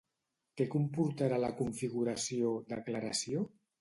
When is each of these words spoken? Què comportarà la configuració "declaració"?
Què 0.61 0.65
comportarà 0.75 1.39
la 1.43 1.51
configuració 1.59 2.51
"declaració"? 2.73 3.45